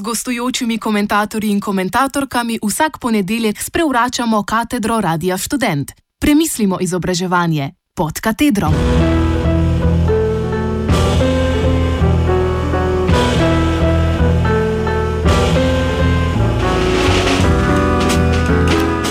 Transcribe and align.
gostujočimi 0.00 0.78
komentatorji 0.78 1.50
in 1.50 1.60
komentatorkami 1.60 2.58
vsak 2.62 2.98
ponedeljek 2.98 3.62
sprevračamo 3.62 4.42
katedro 4.42 5.00
Radia 5.00 5.38
Student. 5.38 5.92
Premislimo 6.18 6.78
izobraževanje 6.80 7.70
pod 7.94 8.20
katedrom. 8.20 8.74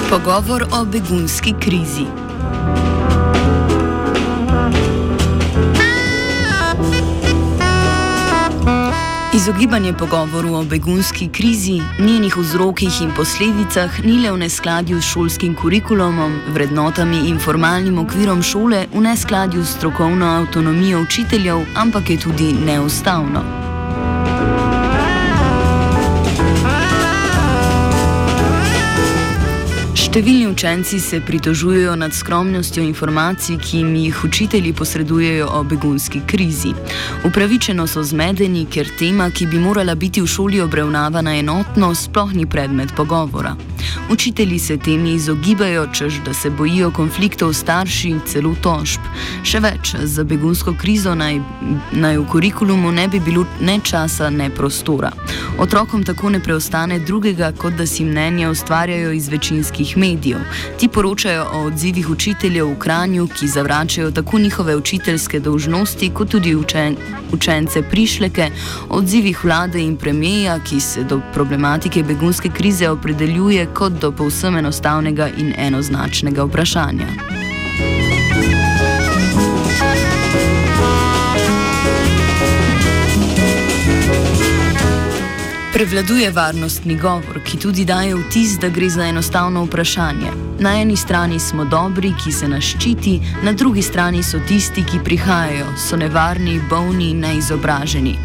Pogovor 0.09 0.65
o 0.71 0.85
begunski 0.85 1.53
krizi. 1.59 2.28
Izogibanje 9.49 9.93
pogovoru 9.93 10.53
o 10.53 10.63
begunski 10.63 11.27
krizi, 11.27 11.81
njenih 11.99 12.37
vzrokih 12.37 13.01
in 13.01 13.11
posledicah 13.15 14.05
ni 14.05 14.19
le 14.21 14.31
v 14.31 14.37
neskladju 14.37 15.01
s 15.01 15.05
šolskim 15.05 15.55
kurikulumom, 15.55 16.39
vrednotami 16.53 17.29
in 17.29 17.39
formalnim 17.39 17.97
okvirom 17.99 18.43
šole, 18.43 18.85
v 18.93 19.01
neskladju 19.01 19.65
s 19.65 19.73
strokovno 19.77 20.25
avtonomijo 20.25 21.01
učiteljev, 21.01 21.65
ampak 21.75 22.09
je 22.09 22.19
tudi 22.19 22.53
neustavno. 22.53 23.58
Številni 30.09 30.47
učenci 30.49 30.97
se 30.99 31.19
pritožujejo 31.21 31.91
nad 31.95 32.15
skromnostjo 32.17 32.81
informacij, 32.81 33.59
ki 33.61 33.77
jim 33.77 33.91
jih 33.95 34.23
učitelji 34.25 34.71
posredujejo 34.73 35.51
o 35.53 35.61
begunski 35.63 36.23
krizi. 36.25 36.73
Upravičeno 37.29 37.85
so 37.87 38.01
zmedeni, 38.01 38.65
ker 38.65 38.89
tema, 38.97 39.29
ki 39.29 39.45
bi 39.45 39.61
morala 39.61 39.93
biti 39.95 40.25
v 40.25 40.27
šoli 40.27 40.63
obravnavana 40.65 41.35
enotno, 41.37 41.93
sploh 41.93 42.33
ni 42.33 42.49
predmet 42.49 42.95
pogovora. 42.97 43.53
Učitelji 44.09 44.59
se 44.59 44.77
temi 44.77 45.13
izogibajo, 45.13 45.85
čež 45.93 46.13
da 46.25 46.33
se 46.33 46.49
bojijo 46.49 46.91
konfliktov 46.91 47.53
starši, 47.53 48.15
celo 48.25 48.55
tožb. 48.61 49.05
Še 49.43 49.61
več, 49.61 49.93
za 50.03 50.25
begunsko 50.25 50.73
krizo 50.73 51.13
naj, 51.15 51.37
naj 51.93 52.17
v 52.17 52.25
kurikulumu 52.31 52.91
ne 52.91 53.07
bi 53.07 53.21
bilo 53.21 53.45
ne 53.61 53.77
časa, 53.83 54.29
ne 54.29 54.49
prostora. 54.49 55.11
Otrokom 55.59 56.03
tako 56.03 56.33
ne 56.33 56.41
preostane 56.41 56.99
drugega, 56.99 57.51
kot 57.57 57.77
da 57.77 57.85
si 57.85 58.03
mnenja 58.03 58.49
ustvarjajo 58.49 59.11
iz 59.13 59.29
večinskih 59.29 59.97
medijev. 59.99 60.39
Ti 60.79 60.87
poročajo 60.87 61.45
o 61.53 61.63
odzivih 61.67 62.09
učiteljev 62.09 62.67
v 62.71 62.79
Kranju, 62.79 63.27
ki 63.27 63.47
zavračajo 63.47 64.11
tako 64.11 64.39
njihove 64.39 64.75
učiteljske 64.75 65.39
dolžnosti, 65.39 66.09
kot 66.13 66.29
tudi 66.29 66.55
učen, 66.55 66.95
učence 67.33 67.81
prišleke, 67.81 68.49
odzivih 68.89 69.43
vlade 69.45 69.81
in 69.81 69.97
premijeja, 69.97 70.59
ki 70.59 70.79
se 70.79 71.03
do 71.03 71.21
problematike 71.33 72.03
begunske 72.03 72.49
krize 72.49 72.89
opredeljuje 72.89 73.65
kot 73.73 73.93
do 74.01 74.11
povsem 74.11 74.57
enostavnega 74.57 75.29
in 75.37 75.53
enoznačnega 75.57 76.43
vprašanja. 76.43 77.38
Prevladuje 85.73 86.31
varnostni 86.31 86.95
govor, 86.95 87.43
ki 87.45 87.57
tudi 87.57 87.85
daje 87.85 88.15
vtis, 88.15 88.55
da 88.57 88.69
gre 88.69 88.89
za 88.89 89.05
enostavno 89.05 89.63
vprašanje. 89.63 90.31
Na 90.59 90.81
eni 90.81 90.95
strani 90.97 91.39
smo 91.39 91.65
dobri, 91.65 92.13
ki 92.23 92.31
se 92.31 92.47
nas 92.47 92.63
ščiti, 92.63 93.19
na 93.43 93.53
drugi 93.53 93.81
strani 93.81 94.23
so 94.23 94.39
tisti, 94.47 94.81
ki 94.83 95.03
prihajajo, 95.05 95.67
so 95.77 95.97
nevarni, 95.97 96.57
bolni 96.69 97.11
in 97.11 97.21
neizobraženi. 97.21 98.15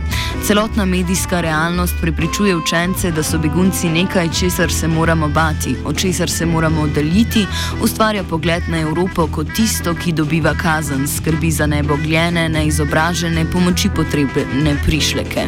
Celotna 0.46 0.84
medijska 0.84 1.40
realnost 1.40 1.94
prepričuje 2.00 2.56
učence, 2.56 3.10
da 3.10 3.22
so 3.22 3.38
begunci 3.38 3.88
nekaj, 3.88 4.28
česar 4.40 4.72
se 4.72 4.88
moramo 4.88 5.28
bati, 5.28 5.76
od 5.84 5.98
česar 5.98 6.30
se 6.30 6.46
moramo 6.46 6.80
oddaljiti, 6.80 7.46
ustvarja 7.82 8.24
pogled 8.24 8.62
na 8.68 8.80
Evropo 8.80 9.26
kot 9.26 9.46
tisto, 9.56 9.94
ki 9.94 10.12
dobiva 10.12 10.54
kazen, 10.62 11.08
skrbi 11.08 11.50
za 11.50 11.66
nebogljene, 11.66 12.48
neizobražene, 12.48 13.46
pomoči 13.52 13.88
potrebne 13.96 14.76
prišleke. 14.86 15.46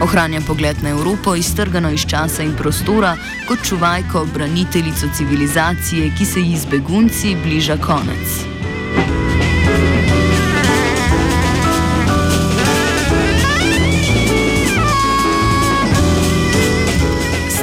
Ohranja 0.00 0.40
pogled 0.46 0.82
na 0.82 0.88
Evropo, 0.88 1.34
iztrgano 1.34 1.90
iz 1.90 2.06
časa 2.06 2.42
in 2.42 2.56
prostora, 2.56 3.16
kot 3.48 3.58
čuvajko, 3.68 4.26
braniteljico 4.34 5.06
civilizacije, 5.16 6.14
ki 6.18 6.24
se 6.24 6.40
ji 6.40 6.56
z 6.56 6.66
begunci 6.66 7.36
bliža 7.44 7.76
konec. 7.76 8.51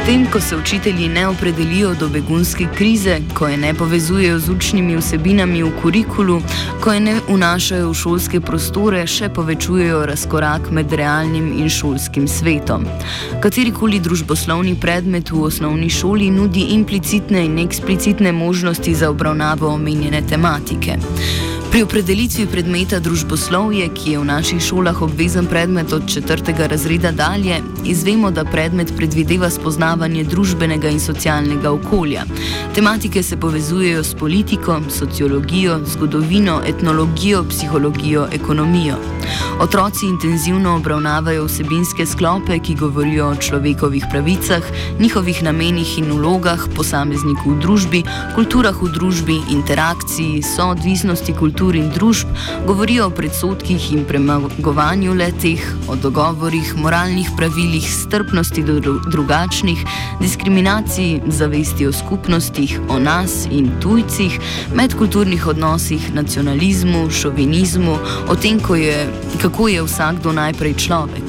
Tem, 0.09 0.25
ko 0.31 0.40
se 0.42 0.56
učitelji 0.56 1.08
ne 1.08 1.28
opredelijo 1.28 1.94
do 1.94 2.08
begunske 2.09 2.68
krize, 2.75 3.20
ko 3.34 3.47
je 3.47 3.58
ne 3.58 3.74
povezujejo 3.74 4.40
z 4.40 4.50
učnimi 4.50 4.96
vsebinami 4.97 5.64
v 5.64 5.70
kurikulu, 5.81 6.42
ko 6.84 6.94
je 6.94 7.00
ne 7.00 7.14
vnašajo 7.28 7.92
v 7.92 7.94
šolske 7.94 8.42
prostore, 8.42 9.03
še 9.08 9.30
povečujejo 9.30 10.00
razkorak 10.09 10.72
med 10.72 10.94
realnim 10.94 11.52
in 11.62 11.70
šolskim 11.70 12.25
svetom. 12.28 12.88
Katerikoli 13.44 14.00
družboslovni 14.02 14.74
predmet 14.81 15.30
v 15.30 15.44
osnovni 15.46 15.90
šoli 15.90 16.31
nudi 16.34 16.72
implicitne 16.74 17.46
in 17.46 17.59
eksplicitne 17.62 18.31
možnosti 18.31 18.96
za 18.96 19.14
obravnavo 19.14 19.70
omenjene 19.76 20.26
tematike. 20.26 20.97
Pri 21.69 21.84
opredelitvi 21.85 22.47
predmeta 22.50 22.97
družboslovje, 22.97 23.91
ki 23.94 24.16
je 24.16 24.19
v 24.19 24.25
naših 24.25 24.62
šolah 24.63 25.02
obvezen 25.06 25.46
predmet 25.46 25.91
od 25.94 26.07
četrtega 26.09 26.66
razreda 26.66 27.12
dalje, 27.12 27.59
izvemo, 27.85 28.31
da 28.34 28.41
predmet 28.41 28.90
predvideva 28.97 29.52
spoznavanje 29.53 30.24
družbenega 30.24 30.90
in 30.90 30.97
socialnega 31.00 31.69
okolja. 31.72 32.24
Tematike 32.75 33.24
se 33.24 33.38
povezujejo 33.38 34.03
s 34.03 34.16
politiko, 34.18 34.79
sociologijo, 34.90 35.78
zgodovino, 35.85 36.62
etnologijo, 36.66 37.44
psihologijo, 37.50 38.25
ekonomijo. 38.34 38.97
Otroci 39.62 40.08
intenzivno 40.08 40.74
obravnavajo 40.75 41.46
vsebinske 41.46 42.06
sklope, 42.06 42.58
ki 42.59 42.75
govorijo 42.75 43.29
o 43.29 43.35
človekovih 43.35 44.06
pravicah, 44.09 44.66
njihovih 45.00 45.44
namenih 45.44 45.97
in 46.00 46.12
vlogah, 46.18 46.66
posamezniku 46.75 47.53
v 47.53 47.59
družbi, 47.62 48.03
kulturah 48.35 48.81
v 48.81 48.90
družbi, 48.90 49.40
interakciji, 49.53 50.41
soodvisnosti 50.56 51.34
kulture 51.38 51.59
kultur 51.59 51.75
in 51.75 51.90
družb, 51.92 52.28
govorijo 52.68 53.08
o 53.08 53.12
predsotkih 53.12 53.92
in 53.92 54.06
premagovanju 54.08 55.14
letih, 55.14 55.64
o 55.92 55.96
dogovorih, 55.96 56.72
moralnih 56.78 57.28
pravilih, 57.38 57.84
strpnosti 57.84 58.64
do 58.64 58.80
drugačnih, 59.12 59.80
diskriminaciji, 60.22 61.22
zavesti 61.28 61.88
o 61.88 61.92
skupnostih, 61.92 62.80
o 62.90 63.00
nas 63.00 63.44
in 63.52 63.68
tujcih, 63.81 64.40
medkulturnih 64.74 65.47
odnosih, 65.47 66.14
nacionalizmu, 66.14 67.09
šovinizmu, 67.09 67.97
o 68.30 68.36
tem, 68.36 68.62
je, 68.80 69.09
kako 69.41 69.68
je 69.68 69.84
vsakdo 69.84 70.31
najprej 70.31 70.74
človek. 70.74 71.28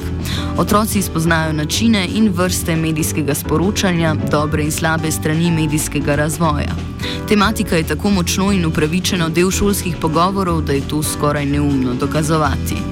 Otroci 0.57 1.01
spoznajo 1.01 1.53
načine 1.53 2.07
in 2.07 2.31
vrste 2.31 2.75
medijskega 2.75 3.35
sporočanja, 3.35 4.15
dobre 4.31 4.63
in 4.63 4.71
slabe 4.71 5.11
strani 5.11 5.51
medijskega 5.51 6.15
razvoja. 6.15 6.90
Tematika 7.27 7.75
je 7.75 7.87
tako 7.87 8.09
močno 8.09 8.51
in 8.51 8.65
upravičeno 8.65 9.29
del 9.29 9.51
šolskih 9.51 9.95
pogovorov, 10.01 10.61
da 10.61 10.73
je 10.73 10.87
to 10.87 11.03
skoraj 11.03 11.45
neumno 11.45 11.93
dokazovati. 11.93 12.90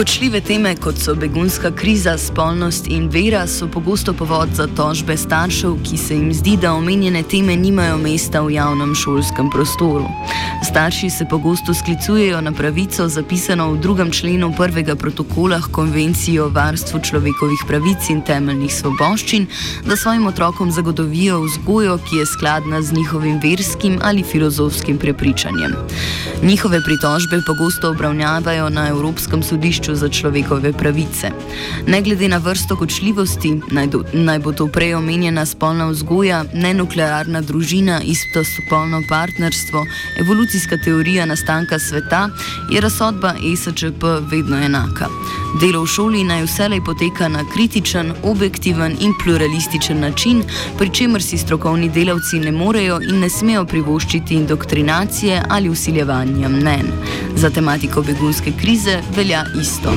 Kočljive 0.00 0.40
teme, 0.40 0.70
kot 0.80 0.96
so 0.96 1.12
begunska 1.14 1.70
kriza, 1.76 2.14
spolnost 2.18 2.86
in 2.88 3.10
vera, 3.12 3.42
so 3.46 3.66
pogosto 3.68 4.14
povod 4.16 4.48
za 4.56 4.64
tožbe 4.76 5.16
staršev, 5.16 5.74
ki 5.84 5.96
se 5.96 6.14
jim 6.14 6.30
zdi, 6.34 6.54
da 6.56 6.72
omenjene 6.72 7.20
teme 7.22 7.56
nimajo 7.56 7.98
mesta 8.00 8.40
v 8.40 8.54
javnem 8.54 8.94
šolskem 8.94 9.50
prostoru. 9.52 10.06
Starši 10.64 11.10
se 11.10 11.26
pogosto 11.30 11.74
sklicujejo 11.74 12.40
na 12.40 12.52
pravico, 12.52 13.08
zapisano 13.08 13.72
v 13.72 13.80
drugem 13.80 14.10
členu 14.10 14.54
prvega 14.56 14.96
protokola 14.96 15.60
Konvencije 15.72 16.42
o 16.42 16.48
varstvu 16.48 17.00
človekovih 17.00 17.66
pravic 17.68 18.08
in 18.08 18.22
temeljnih 18.22 18.72
svoboščin, 18.74 19.46
da 19.84 19.96
svojim 19.96 20.26
otrokom 20.26 20.72
zagotovijo 20.72 21.42
vzgojo, 21.44 21.98
ki 21.98 22.16
je 22.16 22.26
skladna 22.26 22.82
z 22.82 22.92
njihovim 22.92 23.40
verskim 23.42 24.00
ali 24.02 24.22
filozofskim 24.22 24.98
prepričanjem. 24.98 25.76
Njihove 26.42 26.80
pritožbe 26.84 27.42
pogosto 27.46 27.90
obravnavajo 27.90 28.70
na 28.70 28.88
Evropskem 28.88 29.42
sodišču 29.42 29.89
sodišču 29.90 29.94
za 29.94 30.08
človekove 30.08 30.72
pravice. 30.72 31.30
Ne 31.86 32.02
glede 32.02 32.28
na 32.28 32.38
vrsto 32.38 32.76
kočljivosti, 32.76 33.60
naj, 33.70 33.86
do, 33.86 34.04
naj 34.12 34.38
bo 34.38 34.52
to 34.52 34.66
prej 34.66 34.94
omenjena 34.94 35.46
spolna 35.46 35.90
vzgoja, 35.90 36.44
nenuklearna 36.54 37.40
družina, 37.40 38.00
istospolno 38.02 39.02
partnerstvo, 39.08 39.84
evolucijska 40.20 40.76
teorija 40.84 41.26
nastanka 41.26 41.78
sveta, 41.78 42.28
je 42.70 42.80
razsodba 42.80 43.34
ESČP 43.34 44.04
vedno 44.30 44.56
enaka. 44.56 45.08
Delo 45.58 45.82
v 45.82 45.86
šoli 45.86 46.20
naj 46.24 46.44
vselej 46.46 46.78
poteka 46.86 47.26
na 47.28 47.42
kritičen, 47.42 48.12
objektiven 48.22 48.94
in 49.00 49.14
pluralističen 49.18 50.00
način, 50.00 50.42
pri 50.78 50.90
čemer 50.94 51.22
si 51.22 51.38
strokovni 51.38 51.88
delavci 51.88 52.38
ne 52.38 52.52
morejo 52.52 53.00
in 53.02 53.18
ne 53.20 53.30
smejo 53.30 53.64
privoščiti 53.64 54.34
indoktrinacije 54.34 55.42
ali 55.48 55.68
usiljevanja 55.68 56.48
mnen. 56.48 56.86
Za 57.36 57.50
tematiko 57.50 58.02
begunske 58.02 58.52
krize 58.60 59.00
velja 59.16 59.44
isto. 59.60 59.92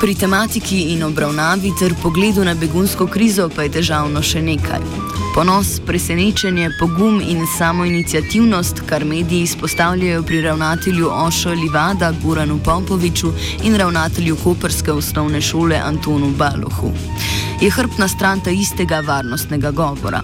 Pri 0.00 0.14
tematiki 0.14 0.80
in 0.94 1.02
obravnavi 1.02 1.72
ter 1.78 1.94
pogledu 2.02 2.44
na 2.44 2.54
begunsko 2.54 3.06
krizo 3.06 3.50
pa 3.56 3.62
je 3.62 3.76
težavno 3.76 4.22
še 4.22 4.42
nekaj. 4.42 5.15
Ponos, 5.36 5.80
presenečenje, 5.86 6.70
pogum 6.78 7.20
in 7.20 7.46
samoinicijativnost, 7.58 8.80
kar 8.88 9.04
mediji 9.04 9.42
izpostavljajo 9.42 10.22
pri 10.22 10.40
ravnatelju 10.40 11.10
Ošo 11.12 11.50
Livada 11.50 12.12
Guranu 12.22 12.58
Popoviču 12.64 13.32
in 13.62 13.76
ravnatelju 13.76 14.36
Koperske 14.44 14.92
osnovne 14.92 15.40
šole 15.40 15.76
Antonu 15.84 16.30
Balohu, 16.30 16.92
je 17.60 17.70
hrbtna 17.70 18.08
stran 18.08 18.40
ta 18.40 18.50
istega 18.50 19.00
varnostnega 19.00 19.70
govora. 19.70 20.22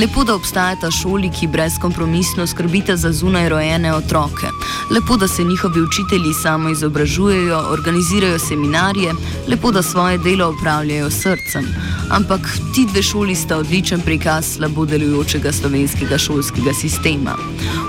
Lepo, 0.00 0.24
da 0.24 0.34
obstajata 0.34 0.90
šoli, 0.90 1.30
ki 1.30 1.46
brezkompromisno 1.46 2.46
skrbita 2.46 2.96
za 2.96 3.12
zunaj 3.12 3.48
rojene 3.48 3.94
otroke. 3.94 4.46
Lepo, 4.90 5.16
da 5.16 5.28
se 5.28 5.44
njihovi 5.44 5.80
učitelji 5.82 6.34
samo 6.42 6.68
izobražujejo, 6.68 7.58
organizirajo 7.70 8.38
seminarije, 8.38 9.14
lepo, 9.48 9.72
da 9.72 9.82
svoje 9.82 10.18
delo 10.18 10.50
upravljajo 10.50 11.10
srcem. 11.10 11.66
Ampak 12.10 12.40
ti 12.74 12.86
dve 12.92 13.02
šoli 13.02 13.34
sta 13.34 13.56
odličen 13.56 14.00
prikaz 14.00 14.44
slabo 14.54 14.84
delujočega 14.86 15.52
slovenskega 15.52 16.18
šolskega 16.18 16.74
sistema. 16.80 17.34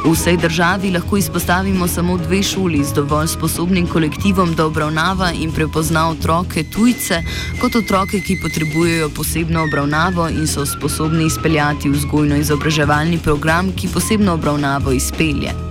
V 0.06 0.12
vsej 0.12 0.38
državi 0.38 0.92
lahko 0.92 1.18
izpostavimo 1.18 1.88
samo 1.88 2.18
dve 2.18 2.44
šoli 2.44 2.84
z 2.84 2.94
dovolj 2.94 3.28
sposobnim 3.28 3.88
kolektivom, 3.88 4.56
da 4.56 4.66
obravnava 4.66 5.32
in 5.32 5.52
prepozna 5.52 6.10
otroke 6.10 6.64
tujce 6.64 7.22
kot 7.62 7.76
otroke, 7.76 8.22
ki 8.22 8.40
potrebujejo 8.42 9.10
posebno 9.10 9.64
obravnavo 9.64 10.30
in 10.30 10.48
so 10.48 10.66
sposobni 10.66 11.26
izpeljati 11.26 11.90
vzgojno-izobraževalni 11.90 13.20
program, 13.24 13.72
ki 13.76 13.88
posebno 13.94 14.34
obravnavo 14.34 14.92
izpelje. 14.92 15.67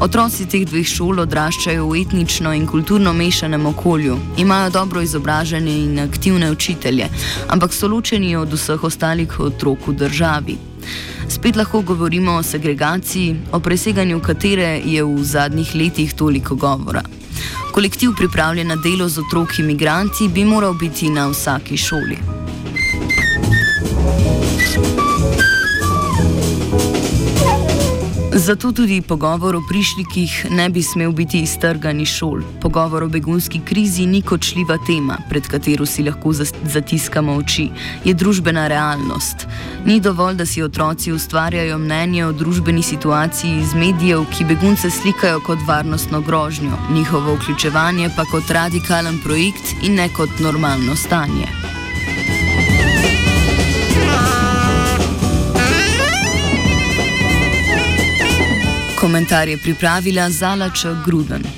Otroci 0.00 0.46
teh 0.46 0.62
dveh 0.66 0.86
šol 0.86 1.24
odraščajo 1.24 1.88
v 1.88 2.00
etnično 2.00 2.52
in 2.54 2.66
kulturno 2.66 3.12
mešanem 3.12 3.66
okolju, 3.66 4.18
imajo 4.38 4.70
dobro 4.70 5.02
izobražene 5.02 5.74
in 5.84 5.98
aktivne 5.98 6.50
učitelje, 6.50 7.08
ampak 7.48 7.74
so 7.74 7.88
ločeni 7.88 8.36
od 8.36 8.52
vseh 8.52 8.84
ostalih 8.84 9.40
otrok 9.40 9.88
v 9.88 9.96
državi. 10.04 10.58
Spet 11.28 11.56
lahko 11.56 11.82
govorimo 11.82 12.38
o 12.38 12.42
segregaciji, 12.42 13.36
o 13.52 13.60
preseganju 13.60 14.20
katere 14.20 14.80
je 14.84 15.04
v 15.04 15.24
zadnjih 15.24 15.74
letih 15.74 16.14
toliko 16.14 16.54
govora. 16.54 17.02
Kolektiv 17.72 18.14
pripravljen 18.16 18.68
na 18.68 18.76
delo 18.76 19.08
z 19.08 19.18
otroki 19.18 19.62
imigranti 19.62 20.28
bi 20.28 20.44
moral 20.44 20.74
biti 20.74 21.10
na 21.10 21.28
vsaki 21.28 21.76
šoli. 21.76 22.37
Zato 28.38 28.72
tudi 28.72 29.02
pogovor 29.02 29.56
o 29.56 29.62
prišlikih 29.68 30.46
ne 30.50 30.68
bi 30.70 30.82
smel 30.82 31.12
biti 31.12 31.40
iztrgan 31.42 32.00
iz 32.00 32.08
šol. 32.08 32.42
Pogovor 32.60 33.02
o 33.02 33.08
begunski 33.08 33.60
krizi 33.64 34.06
ni 34.06 34.22
kočljiva 34.22 34.76
tema, 34.86 35.16
pred 35.28 35.48
katero 35.48 35.86
si 35.86 36.02
lahko 36.02 36.32
zatiskamo 36.62 37.34
oči, 37.34 37.68
je 38.04 38.14
družbena 38.14 38.68
realnost. 38.68 39.46
Ni 39.84 40.00
dovolj, 40.00 40.36
da 40.36 40.46
si 40.46 40.62
otroci 40.62 41.12
ustvarjajo 41.12 41.78
mnenje 41.78 42.26
o 42.26 42.32
družbeni 42.32 42.82
situaciji 42.82 43.58
iz 43.58 43.74
medijev, 43.74 44.22
ki 44.30 44.44
begunce 44.44 44.90
slikajo 44.90 45.40
kot 45.40 45.58
varnostno 45.66 46.20
grožnjo, 46.20 46.78
njihovo 46.94 47.34
vključevanje 47.34 48.10
pa 48.16 48.24
kot 48.24 48.50
radikalen 48.50 49.18
projekt 49.24 49.74
in 49.82 49.94
ne 49.94 50.08
kot 50.14 50.30
normalno 50.38 50.96
stanje. 50.96 51.50
Komentar 59.18 59.48
je 59.48 59.58
pripravila 59.58 60.30
Zalača 60.30 60.94
Gruden. 61.04 61.57